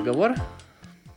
[0.00, 0.34] разговор.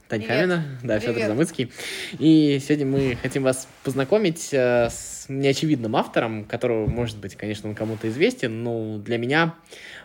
[0.10, 0.42] Таня Привет.
[0.42, 1.24] Камина, да, Федор.
[1.28, 1.72] Замыцкий.
[2.20, 4.90] И сегодня мы хотим вас познакомить э,
[5.24, 9.56] с неочевидным автором, которого, может быть, конечно, он кому-то известен, но для меня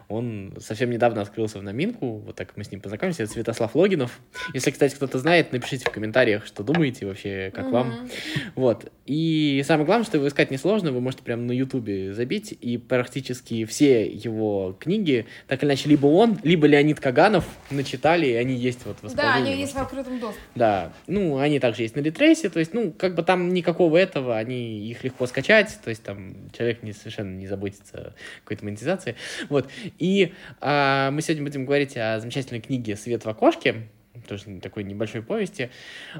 [0.08, 4.20] он совсем недавно открылся в новинку, вот так мы с ним познакомились, это Святослав Логинов.
[4.54, 7.88] Если, кстати, кто-то знает, напишите в комментариях, что думаете вообще, как вам.
[7.88, 8.10] Мгм.
[8.54, 8.90] Вот.
[9.04, 13.66] И самое главное, что его искать несложно, вы можете прямо на Ютубе забить, и практически
[13.66, 18.86] все его книги, так или иначе, либо он, либо Леонид Каганов начитали, и они есть
[18.86, 20.42] вот в Да, они есть в открытом доступе.
[20.54, 24.38] Да, ну, они также есть на Литрейсе, то есть, ну, как бы там никакого этого,
[24.38, 29.16] они, их легко скачать, то есть там человек не, совершенно не заботится о какой-то монетизации,
[29.48, 29.68] вот.
[29.98, 33.88] И а, мы сегодня будем говорить о замечательной книге «Свет в окошке»,
[34.26, 35.70] тоже такой небольшой повести,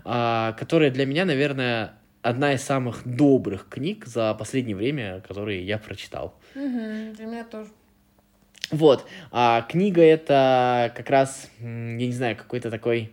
[0.04, 5.78] а, которая для меня, наверное, одна из самых добрых книг за последнее время, которые я
[5.78, 6.34] прочитал.
[6.54, 7.70] Мгм, Для меня тоже.
[8.70, 13.12] Вот, а, книга это как раз, я не знаю, какой-то такой...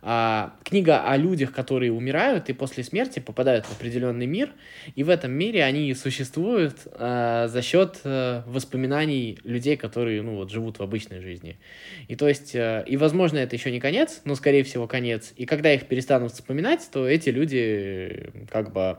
[0.00, 4.50] а, книга о людях, которые умирают и после смерти попадают в определенный мир,
[4.94, 10.50] и в этом мире они существуют а, за счет а, воспоминаний людей, которые, ну, вот,
[10.50, 11.58] живут в обычной жизни.
[12.06, 15.32] И то есть, а, и, возможно, это еще не конец, но, скорее всего, конец.
[15.36, 18.98] И когда их перестанут вспоминать, то эти люди, э, как бы,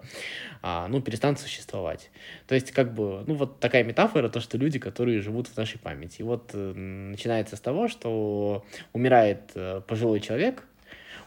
[0.61, 2.11] а, ну, перестанут существовать.
[2.47, 5.79] То есть, как бы, ну, вот такая метафора, то, что люди, которые живут в нашей
[5.79, 6.19] памяти.
[6.19, 9.53] И вот начинается с того, что умирает
[9.87, 10.63] пожилой человек,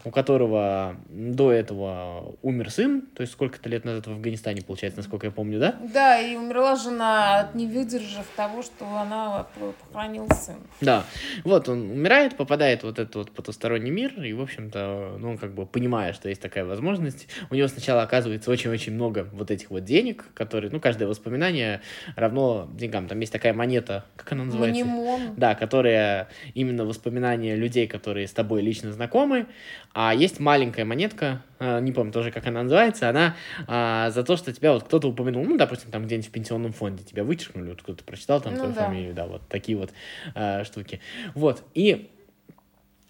[0.05, 5.27] у которого до этого умер сын, то есть сколько-то лет назад в Афганистане, получается, насколько
[5.27, 5.77] я помню, да?
[5.93, 9.47] Да, и умерла жена, не выдержав того, что она
[9.91, 10.61] похоронила сына.
[10.81, 11.05] Да.
[11.45, 15.39] Вот он умирает, попадает в вот этот вот потусторонний мир, и, в общем-то, ну, он
[15.39, 19.71] как бы понимая, что есть такая возможность, у него сначала оказывается очень-очень много вот этих
[19.71, 21.81] вот денег, которые, ну, каждое воспоминание
[22.17, 23.09] равно деньгам.
[23.09, 24.85] Там есть такая монета, как она называется?
[24.85, 25.35] Манимон.
[25.37, 29.47] Да, которая именно воспоминания людей, которые с тобой лично знакомы.
[29.95, 33.37] А есть маленькая монетка, а, не помню тоже, как она называется, она
[33.67, 37.05] а, за то, что тебя вот кто-то упомянул, ну, допустим, там где-нибудь в пенсионном фонде
[37.05, 38.85] тебя вычеркнули, вот кто-то прочитал там Ну твою да.
[38.87, 39.93] фамилию, да, вот такие вот
[40.35, 41.01] а, штуки.
[41.35, 42.11] Вот, и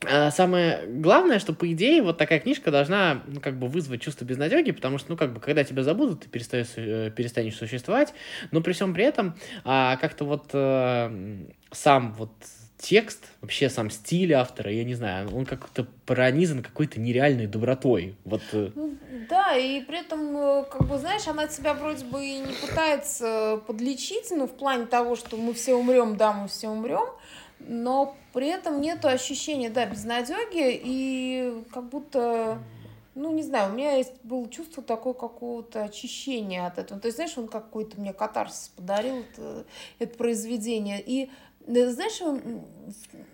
[0.04, 4.24] а, Самое главное, что, по идее, вот такая книжка должна, ну, как бы вызвать чувство
[4.24, 8.12] безнадеги, потому что, ну, как бы, когда тебя забудут, ты перестаешь, э, перестанешь существовать,
[8.50, 10.58] но при всем при этом а, как-то вот э,
[11.06, 12.32] м, сам вот
[12.82, 18.16] текст, вообще сам стиль автора, я не знаю, он как-то пронизан какой-то нереальной добротой.
[18.24, 18.96] Вот, э, Ну,
[19.30, 23.62] да, и при этом, э, как бы, знаешь, она тебя вроде бы и не пытается
[23.68, 27.06] подлечить, ну, в плане того, что мы все умрем, да, мы все умрем,
[27.60, 32.58] но при этом нету ощущения, да, безнадеги, и как будто,
[33.14, 37.00] ну, не знаю, у меня есть было чувство такое какого-то очищения от этого.
[37.00, 39.64] То есть, знаешь, он какой-то мне катарсис подарил, это,
[40.00, 41.00] это произведение.
[41.00, 41.30] И
[41.66, 42.20] знаешь,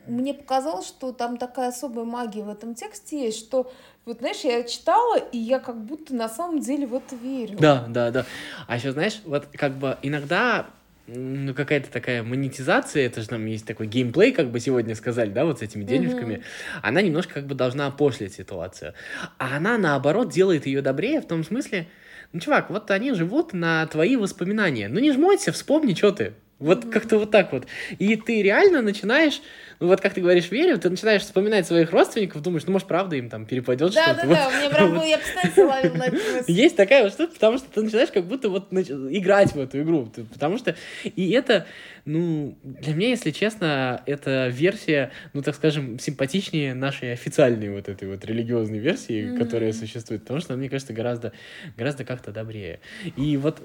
[0.07, 3.73] мне показалось, что там такая особая магия в этом тексте есть, что
[4.05, 7.59] вот, знаешь, я читала, и я как будто на самом деле в это верю.
[7.59, 8.25] Да, да, да.
[8.67, 10.67] А еще, знаешь, вот как бы иногда
[11.09, 15.45] ну, какая-то такая монетизация, это же нам есть такой геймплей, как бы сегодня сказали, да,
[15.45, 16.43] вот с этими денежками,
[16.83, 18.95] она немножко как бы должна опошлить ситуацию.
[19.39, 21.89] А она, наоборот, делает ее добрее в том смысле,
[22.33, 24.89] ну, чувак, вот они живут на твои воспоминания.
[24.89, 26.35] Ну, не жмоться, вспомни, что ты.
[26.59, 26.91] Вот Мгм.
[26.93, 27.67] как-то вот так вот.
[27.99, 29.41] И ты реально начинаешь,
[29.79, 33.15] ну вот как ты говоришь, верю, ты начинаешь вспоминать своих родственников, думаешь, ну, может, правда
[33.17, 34.23] им там перепадет Да, что-то.
[34.23, 34.35] да, Вот.
[34.37, 36.43] да, у меня прям было, я постоянно себя ловила на.
[36.49, 39.81] Есть такая вот штука, потому что ты начинаешь как будто вот нач- играть в эту
[39.83, 40.11] игру.
[40.15, 40.75] Ты- Потому что...
[41.05, 41.67] И это,
[42.05, 48.09] ну, для меня, если честно, это версия, ну, так скажем, симпатичнее нашей официальной вот этой
[48.09, 49.39] вот религиозной версии, Мгм.
[49.39, 50.23] которая существует.
[50.23, 51.33] Потому что, мне кажется, гораздо,
[51.77, 52.81] гораздо как-то добрее.
[53.17, 53.61] И вот...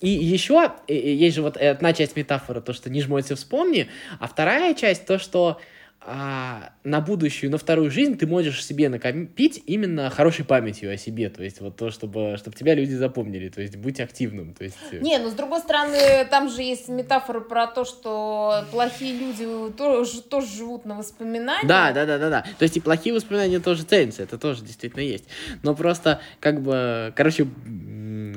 [0.00, 3.88] И еще э, э, есть же вот одна часть метафоры, то, что не жмоться, вспомни,
[4.20, 5.60] а вторая часть, то, что
[6.00, 11.28] а, на будущую, на вторую жизнь ты можешь себе накопить именно хорошей памятью о себе,
[11.28, 14.76] то есть вот то, чтобы, чтобы тебя люди запомнили, то есть будь активным, то есть...
[14.92, 19.72] э, Не, ну с другой стороны, там же есть метафора про то, что плохие люди
[19.76, 21.66] тоже, тоже живут на воспоминаниях.
[21.66, 22.44] Да, да, да, да, да.
[22.58, 25.24] То есть и плохие воспоминания тоже ценятся, это тоже действительно есть.
[25.64, 27.48] Но просто, как бы, короче,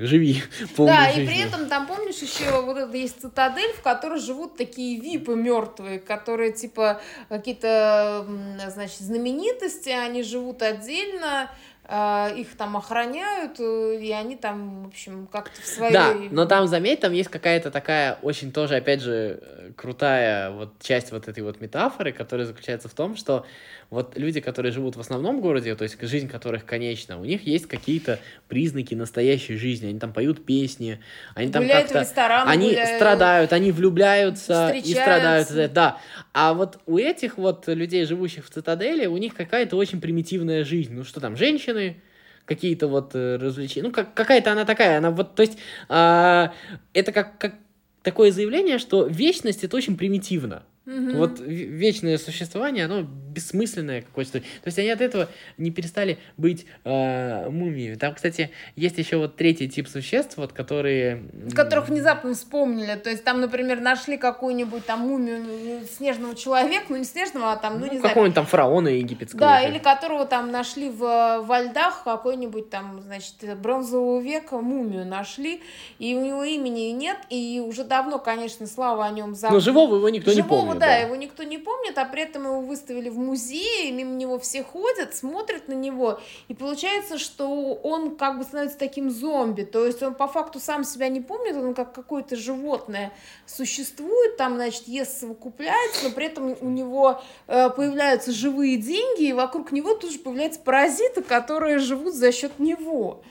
[0.06, 0.44] живи
[0.76, 1.28] полной Да, и жизнью.
[1.28, 6.00] при этом там, помнишь, еще вот это есть цитадель, в которой живут такие випы мертвые,
[6.00, 8.26] которые типа какие-то,
[8.70, 11.50] значит, знаменитости, они живут отдельно,
[11.90, 15.92] их там охраняют, э, и они там, в общем, как-то в своей...
[15.92, 20.74] Да, но там, заметь, там есть какая-то такая очень тоже, опять же, э, крутая вот
[20.80, 23.46] часть вот этой вот метафоры, которая заключается в том, что
[23.90, 27.68] вот люди, которые живут в основном городе, то есть жизнь которых конечна, у них есть
[27.68, 29.88] какие-то признаки настоящей жизни.
[29.88, 31.02] Они там поют песни,
[31.36, 32.08] они там Гуляют в как-то...
[32.08, 32.96] ресторан, Они гуляют.
[32.96, 35.74] страдают, они влюбляются и страдают.
[35.74, 35.98] Да.
[36.32, 40.94] А вот у этих вот людей, живущих в цитадели, у них какая-то очень примитивная жизнь.
[40.94, 41.36] Ну что там,
[41.74, 42.02] женщины,
[42.46, 43.88] какие-то вот э, развлечения.
[43.88, 45.58] Ну, как, какая-то она такая, она вот, то есть,
[45.90, 46.54] а,
[46.94, 47.56] это как, как
[48.04, 50.64] такое заявление, что вечность это очень примитивно.
[50.92, 51.18] Мгм.
[51.18, 54.40] Вот в- вечное существование, оно бессмысленное какое-то.
[54.40, 57.96] То есть они от этого не перестали быть э, мумиями.
[57.96, 61.24] Там, кстати, есть еще вот третий тип существ, вот которые...
[61.56, 62.96] которых внезапно вспомнили.
[62.96, 67.56] То есть там, например, нашли какую-нибудь там мумию э, снежного человека, ну не снежного, а
[67.56, 69.40] там, ну, ну, не знаю, какого-нибудь там фараона египетского.
[69.40, 75.62] Да, или которого там нашли в, во льдах какой-нибудь там, значит, бронзового века мумию нашли,
[76.00, 79.58] и у него имени нет, и уже давно, конечно, слава о нем забыла.
[79.58, 80.81] Но живого его никто не Живого, помнит.
[80.82, 84.64] Да, его никто не помнит, а при этом его выставили в музее, мимо него все
[84.64, 90.02] ходят, смотрят на него, и получается, что он как бы становится таким зомби, то есть
[90.04, 93.14] он по факту сам себя не помнит, он как какое-то животное
[93.46, 99.34] существует, там, значит, ест, совокупляется, но при этом у него э, появляются живые деньги, и
[99.34, 103.22] вокруг него тут же появляются паразиты, которые живут за счет него.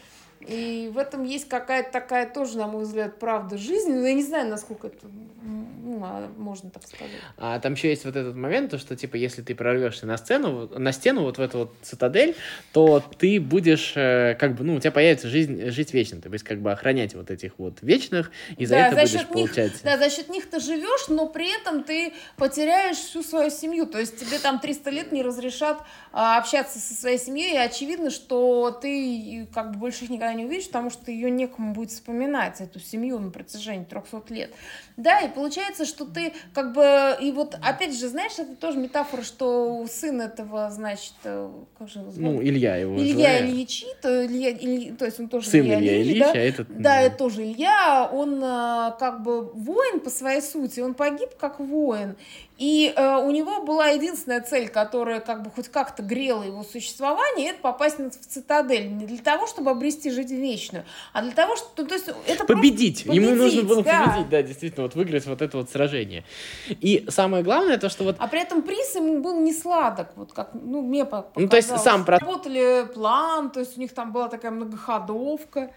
[0.46, 3.92] И в этом есть какая-то такая тоже, на мой взгляд, правда жизни.
[3.92, 5.06] Но я не знаю, насколько это
[5.42, 7.10] ну, а, можно так сказать.
[7.36, 10.68] А там еще есть вот этот момент, то что типа если ты прорвешься на сцену,
[10.78, 12.36] на стену вот в эту вот цитадель,
[12.72, 16.44] то ты будешь э, как бы, ну, у тебя появится жизнь, жить вечно, ты будешь
[16.44, 19.72] как бы охранять вот этих вот вечных, и за Да, это за будешь них- получать.
[19.82, 23.86] Да, за счет них ты живешь, но при этом ты потеряешь всю свою семью.
[23.86, 25.82] То есть тебе там 300 лет не разрешат
[26.12, 30.44] а, общаться со своей семьей, и очевидно, что ты как бы больше их никогда не
[30.46, 34.50] увидишь, потому что ее некому будет вспоминать, эту семью на протяжении 300 лет.
[34.96, 37.16] Да, и получается, что ты как бы...
[37.20, 42.00] И вот опять же, знаешь, это тоже метафора, что сын этого, значит, э, как же
[42.00, 42.34] его зовут?
[42.34, 43.50] Ну, Илья его Илья звали.
[43.50, 46.32] Ильичи, то, Илья, Ильи- то есть он тоже Сын Илья Ильич, Ильич, да?
[46.32, 46.82] а этот...
[46.82, 51.30] Да, м, это тоже Илья, он э, как бы воин по своей сути, он погиб
[51.38, 52.16] как воин,
[52.60, 57.52] и э, у него была единственная цель, которая как бы хоть как-то грела его существование,
[57.52, 60.84] это попасть в цитадель, не для того, чтобы обрести жизнь вечную,
[61.14, 63.04] а для того, чтобы, то есть это победить.
[63.04, 64.04] просто Ему нужно было да.
[64.04, 66.22] победить, да, действительно, вот выиграть вот это вот сражение.
[66.68, 70.34] И самое главное, то, что вот А при этом приз ему был не сладок, вот
[70.34, 71.42] как, ну, мне по- показалось.
[71.42, 75.70] Ну, то есть сам Работали план, то есть у них там была такая многоходовка.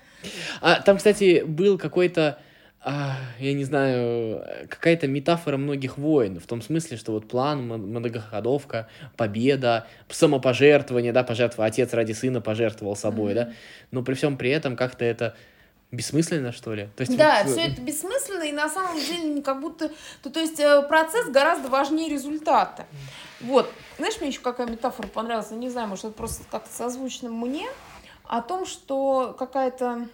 [0.60, 2.40] А, там, кстати, был какой-то,
[2.86, 9.88] я не знаю, какая-то метафора многих войн, в том смысле, что вот план, многоходовка, победа,
[10.10, 13.54] самопожертвование, да, пожертва, отец ради сына пожертвовал собой, да,
[13.92, 15.36] но при всем при этом как-то это
[15.94, 16.90] бессмысленно, что ли?
[16.96, 19.92] То есть Да, вот, э, все это бессмысленно, и на самом деле не как будто...
[20.24, 22.86] То, то есть э, процесс гораздо важнее результата.
[23.42, 23.72] Вот.
[23.98, 25.52] Знаешь, мне еще какая метафора понравилась?
[25.52, 27.68] Я не знаю, может, это просто как-то созвучно мне.
[28.24, 30.08] О том, что какая-то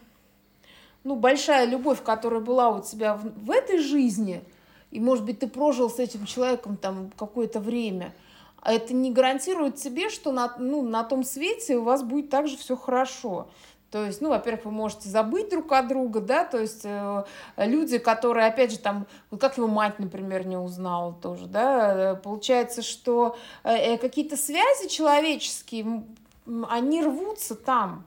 [1.04, 4.44] ну, большая любовь, которая была у тебя в, в этой жизни,
[4.92, 8.14] и, может быть, ты прожил с этим человеком там какое-то время,
[8.62, 12.58] а это не гарантирует тебе, что на, ну, на том свете у вас будет также
[12.58, 13.48] все хорошо.
[13.92, 17.24] То есть, ну, во-первых, вы можете забыть друг от друга, да, то есть э,
[17.58, 22.16] люди, которые, опять же, там, вот как его мать, например, не узнала тоже, да, э,
[22.16, 26.04] получается, что э, э, какие-то связи человеческие,
[26.70, 28.04] они рвутся там,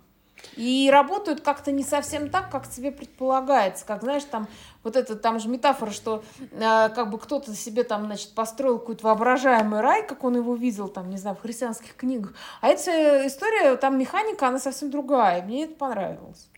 [0.57, 3.85] и работают как-то не совсем так, как тебе предполагается.
[3.87, 4.49] Как, знаешь, там
[4.85, 9.05] вот это, там же метафора, что э, как бы кто-то себе там, значит, построил какой-то
[9.07, 12.35] воображаемый рай, как он его видел, там, не знаю, в христианских книгах.
[12.61, 15.43] А эта история, там механика, она совсем другая.
[15.43, 16.49] Мне это понравилось.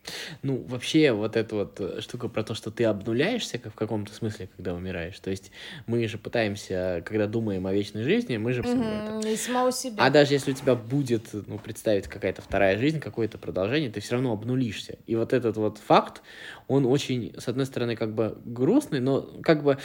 [0.43, 4.13] Ну, вообще, вот эта вот э, штука про то, что ты обнуляешься как в каком-то
[4.13, 5.19] смысле, когда умираешь.
[5.19, 5.51] То есть
[5.87, 9.73] мы же пытаемся, когда думаем о вечной жизни, мы же всё это Мгм, И самого
[9.73, 10.05] себя.
[10.05, 14.13] А даже если у тебя будет, ну, представить какая-то вторая жизнь, какое-то продолжение, ты все
[14.13, 14.97] равно обнулишься.
[15.07, 16.23] И вот этот вот факт,
[16.69, 19.79] он очень, с одной стороны, как бы грустный, но как бы,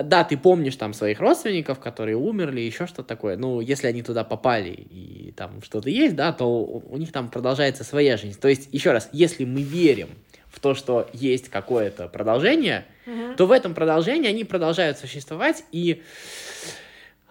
[0.00, 3.36] да, ты помнишь там своих родственников, которые умерли, еще что-то такое.
[3.36, 7.84] Ну, если они туда попали и там что-то есть, да, то у них там продолжается
[7.84, 8.38] своя жизнь.
[8.40, 10.10] То есть, еще раз, если мы верим
[10.48, 13.36] в то, что есть какое-то продолжение, Мгм.
[13.36, 16.02] то в этом продолжении они продолжают существовать, и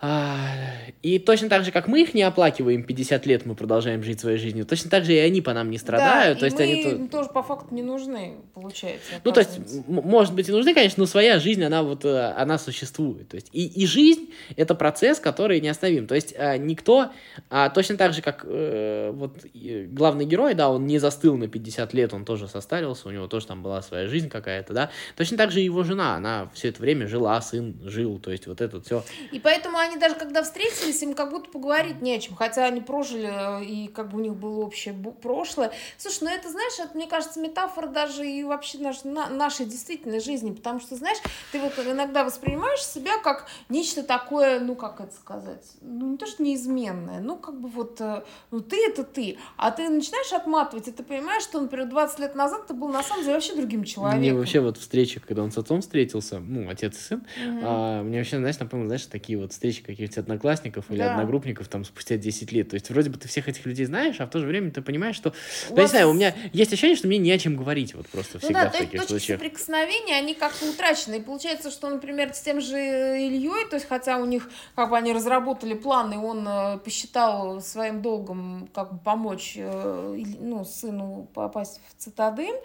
[0.01, 4.38] и точно так же, как мы их не оплакиваем 50 лет, мы продолжаем жить своей
[4.38, 6.38] жизнью, точно так же и они по нам не страдают.
[6.38, 9.12] Да, то есть мы они им тоже по факту не нужны, получается.
[9.24, 12.58] Ну, то есть, может быть, и нужны, конечно, но своя жизнь, она вот, э, она
[12.58, 13.27] существует.
[13.29, 16.08] То есть, и, и жизнь— это процесс, который неостановим.
[16.08, 17.12] То есть, э, никто,
[17.50, 21.94] а, точно так же, как э, вот главный герой, да, он не застыл на 50
[21.94, 24.89] лет, он тоже состарился, у него тоже там была своя жизнь какая-то, да.
[25.15, 28.48] Точно так же и его жена, она все это время жила, сын жил, то есть,
[28.48, 29.03] вот это все.
[29.32, 32.36] И поэтому они даже когда встретились, им как будто поговорить не о чем.
[32.36, 33.29] Хотя они прожили,
[33.62, 35.72] э, и как бы у них было общее прошлое.
[35.98, 40.19] Слушай, ну это, знаешь, это, мне кажется, метафора даже и вообще наш, на- нашей действительной
[40.19, 40.51] жизни.
[40.51, 41.17] Потому что, знаешь,
[41.51, 46.25] ты вот иногда воспринимаешь себя как нечто такое, ну как это сказать, ну не то,
[46.25, 49.38] что неизменное, ну как бы вот, э, ну ты это ты.
[49.58, 53.03] А ты начинаешь отматывать, и ты понимаешь, что, например, 20 лет назад ты был на
[53.03, 54.19] самом деле вообще другим человеком.
[54.22, 57.60] Мне вообще вот встреча, когда он с отцом встретился, ну, отец и сын, Мгм.
[57.63, 61.12] а, мне вообще, знаешь, напомнил, знаешь, такие вот встречи каких-то одноклассников или Да.
[61.12, 62.69] одногруппников там спустя 10 лет.
[62.69, 64.81] То есть вроде бы ты всех этих людей знаешь, а в то же время ты
[64.81, 65.33] понимаешь, что...
[65.69, 68.07] У Да, не знаю, у меня есть ощущение, что мне не о чем говорить вот
[68.07, 69.39] просто Ну всегда да, в таких точки случаях.
[69.39, 71.15] соприкосновения, они как-то утрачены.
[71.15, 74.98] И получается, что, например, с тем же Ильей, то есть хотя у них, как бы
[74.98, 81.81] они разработали планы, он э, посчитал своим долгом как бы помочь э, ну, сыну попасть
[81.89, 82.55] в цитадель,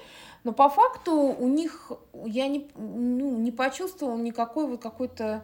[0.44, 1.90] но по факту у них
[2.26, 5.42] я не, ну, не почувствовала никакой вот какой-то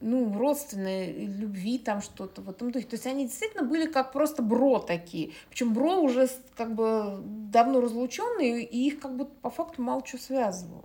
[0.00, 2.86] ну, родственной любви, там что-то в этом духе.
[2.86, 5.30] То есть они действительно были как просто бро такие.
[5.50, 7.18] Причем бро уже как бы
[7.50, 10.84] давно разлученные, и их как будто по факту мало что связывало.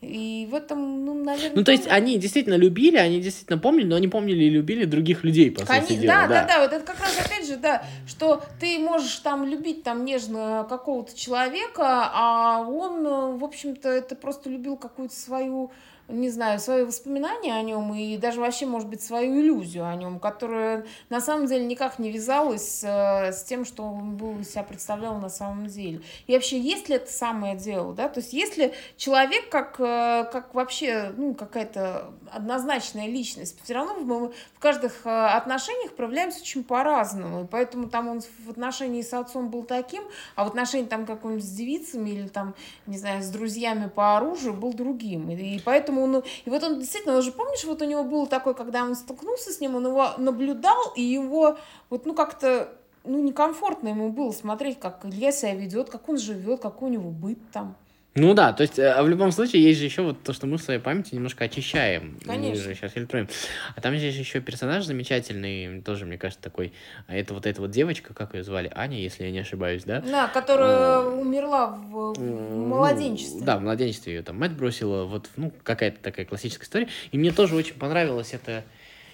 [0.00, 1.56] И в этом, ну, наверное...
[1.56, 5.24] Ну, то есть они действительно любили, они действительно помнили, но они помнили и любили других
[5.24, 6.26] людей, по Кони- сути дела.
[6.26, 9.82] да, да, да, вот это как раз опять же, да, что ты можешь там любить
[9.82, 15.70] там нежно какого-то человека, а он, э, в общем-то, это просто любил какую-то свою,
[16.10, 20.18] не знаю, свои воспоминания о нем и даже вообще, может быть, свою иллюзию о нем,
[20.18, 25.18] которая на самом деле никак не вязалась э, с тем, что он был себя представлял
[25.18, 26.02] на самом деле.
[26.26, 30.54] И вообще, есть ли это самое дело, да, то есть если человек как, э, как
[30.54, 37.44] вообще, ну, какая-то однозначная личность, все равно мы в каждых э, отношениях проявляемся очень по-разному,
[37.44, 40.02] и поэтому там он в отношении с отцом был таким,
[40.34, 42.54] а в отношении там какой-нибудь с девицами или там,
[42.86, 47.16] не знаю, с друзьями по оружию был другим, и поэтому он, и вот он действительно,
[47.16, 50.10] он же помнишь, вот у него было такое, когда он столкнулся с ним, он его
[50.18, 51.56] наблюдал, и его
[51.88, 52.68] вот, ну, как-то
[53.04, 57.10] ну, некомфортно ему было смотреть, как Илья себя ведет, как он живет, какой у него
[57.10, 57.76] быт там.
[58.16, 60.48] Ну да, то есть э, а в любом случае есть же еще вот то, что
[60.48, 62.18] мы в своей памяти немножко очищаем.
[62.26, 62.64] Конечно.
[62.64, 63.28] Же сейчас фильтруем.
[63.76, 66.72] А там здесь еще персонаж замечательный, тоже, мне кажется, такой.
[67.06, 68.70] а Это вот эта вот девочка, как ее звали?
[68.74, 70.00] Аня, если я не ошибаюсь, да?
[70.00, 73.40] Да, которая умерла в, в младенчестве.
[73.40, 75.04] Ну, Да, в младенчестве ее там мать бросила.
[75.04, 76.88] Вот, ну, какая-то такая классическая история.
[77.12, 78.64] И мне тоже очень понравилась эта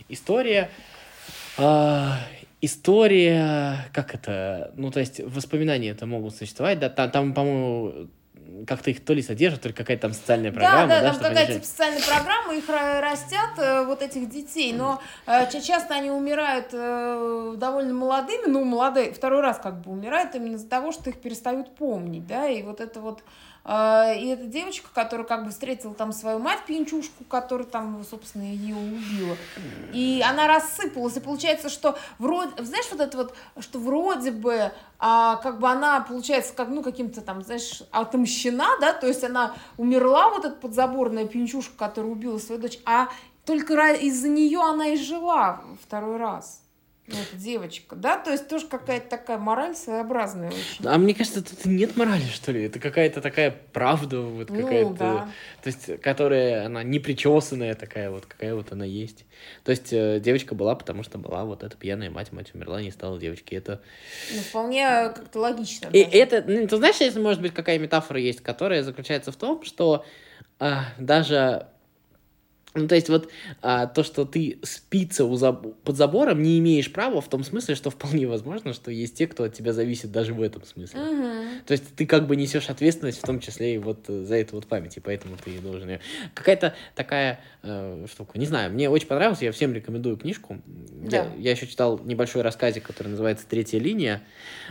[0.09, 0.71] история.
[1.59, 2.19] А,
[2.63, 8.09] история, как это, ну, то есть воспоминания это могут существовать, да, там, там по-моему,
[8.67, 11.19] как-то их то ли содержат, то ли какая-то там социальная программа, да, да, да, там
[11.31, 15.95] какая-то они социальная программа, их ра- растят, э, вот этих детей, но э, ча- часто
[15.95, 20.93] они умирают э, довольно молодыми, ну, молодые, второй раз как бы умирают именно из-за того,
[20.93, 23.23] что их перестают помнить, да, и вот это вот
[23.69, 28.77] и эта девочка, которая как бы встретила там свою мать пьянчушку, которая там, собственно, ее
[28.77, 29.37] убила.
[29.93, 31.17] И она рассыпалась.
[31.17, 34.71] И получается, что вроде, знаешь, вот это вот, что вроде бы,
[35.01, 38.46] а, как бы она, получается, как, ну, каким-то там, знаешь, отомщена,
[38.81, 43.09] да, то есть она умерла, вот эта подзаборная пьянчушка, которая убила свою дочь, а
[43.45, 46.66] только из-за нее она и жила второй раз.
[47.09, 50.85] Ну, эта девочка, да, то есть тоже какая-то такая мораль своеобразная очень.
[50.87, 52.65] А мне кажется, тут нет морали, что ли?
[52.65, 55.29] Это какая-то такая правда, вот Ну, какая-то, да.
[55.63, 59.25] то есть, которая, она непричесанная такая вот, какая вот она есть.
[59.63, 62.91] То есть, э, девочка была, потому что была вот эта пьяная мать, мать умерла, не
[62.91, 63.55] стала девочки.
[63.55, 63.81] Это
[64.35, 64.85] Ну, вполне
[65.15, 65.89] как-то логично.
[65.93, 66.17] И даже.
[66.19, 70.05] это, ну, ты знаешь, если, может быть, какая метафора есть, которая заключается в том, что
[70.59, 71.69] а, даже,
[72.77, 73.31] ну, то есть вот
[73.63, 77.75] а, то, что ты спица у заб- под забором, не имеешь права в том смысле,
[77.75, 81.01] что вполне возможно, что есть те, кто от тебя зависит даже в этом смысле.
[81.01, 81.63] Мгм.
[81.67, 84.57] То есть ты как бы несешь ответственность, в том числе и вот э, за эту
[84.57, 86.01] вот память, и поэтому ты должен ее...
[86.35, 90.59] Какая-то такая э, штука, не знаю, мне очень понравилось, я всем рекомендую книжку.
[90.67, 91.17] Да.
[91.17, 94.23] Я, я еще читал небольшой рассказик, который называется «Третья линия».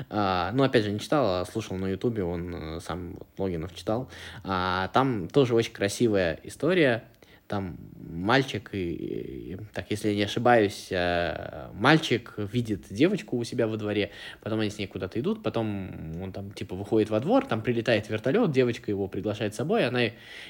[0.10, 3.74] А, ну, опять же, не читал, а слушал на ютубе, он э, сам вот, Логинов
[3.76, 4.10] читал.
[4.44, 7.04] А, там тоже очень красивая история,
[7.48, 7.78] там
[8.10, 8.94] мальчик, и,
[9.54, 14.12] и- так, если я не ошибаюсь, э, мальчик видит девочку у себя во дворе,
[14.42, 18.10] потом они с ней куда-то идут, потом он там, типа, выходит во двор, там прилетает
[18.10, 20.02] вертолет, девочка его приглашает с собой, она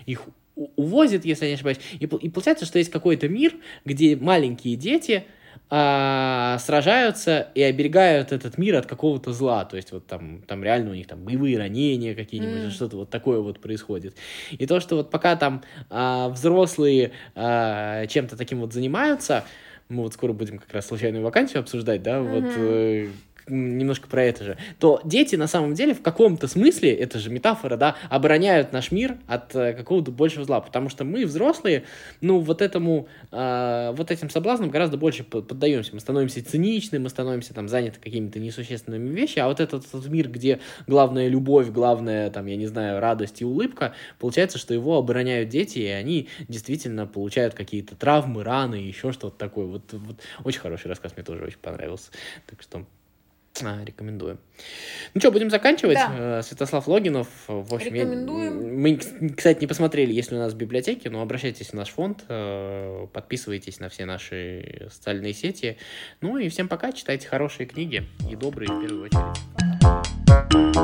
[0.05, 0.21] их
[0.55, 5.25] увозит, если я не ошибаюсь, и, и получается, что есть какой-то мир, где маленькие дети
[5.69, 9.65] а, сражаются и оберегают этот мир от какого-то зла.
[9.65, 12.71] То есть вот там, там реально у них там боевые ранения какие-нибудь, mm.
[12.71, 14.15] что-то вот такое вот происходит.
[14.51, 19.43] И то, что вот пока там а, взрослые а, чем-то таким вот занимаются,
[19.89, 23.07] мы вот скоро будем как раз случайную вакансию обсуждать, да, mm-hmm.
[23.07, 23.11] вот
[23.47, 27.77] немножко про это же, то дети на самом деле в каком-то смысле, это же метафора,
[27.77, 31.83] да, обороняют наш мир от э, какого-то большего зла, потому что мы, взрослые,
[32.21, 37.53] ну, вот этому, э, вот этим соблазнам гораздо больше поддаемся, мы становимся циничны, мы становимся
[37.53, 42.45] там заняты какими-то несущественными вещами, а вот этот, этот мир, где главная любовь, главная, там,
[42.47, 47.53] я не знаю, радость и улыбка, получается, что его обороняют дети, и они действительно получают
[47.53, 49.65] какие-то травмы, раны, еще что-то такое.
[49.65, 52.11] Вот, вот очень хороший рассказ, мне тоже очень понравился.
[52.47, 52.85] Так что
[53.63, 54.39] а, рекомендую.
[55.13, 55.95] Ну что, будем заканчивать.
[55.95, 56.39] Да.
[56.39, 57.27] Э, Святослав Логинов.
[57.47, 58.61] В общем, Рекомендуем.
[58.61, 58.73] Я...
[58.73, 58.97] мы,
[59.35, 63.07] кстати, не посмотрели, есть ли у нас в библиотеке, но обращайтесь в наш фонд, э,
[63.13, 65.77] подписывайтесь на все наши социальные сети.
[66.21, 70.74] Ну и всем пока, читайте хорошие книги и добрые в первую очередь.